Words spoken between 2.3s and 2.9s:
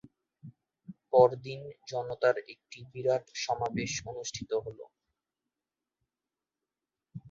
একটি